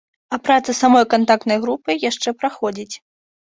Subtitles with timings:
[0.37, 2.91] А праца самой кантактнай групы яшчэ праходзіць.